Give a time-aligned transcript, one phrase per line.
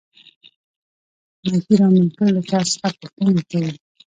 [1.51, 3.71] نکير او منکر له چا څخه پوښتنې کوي؟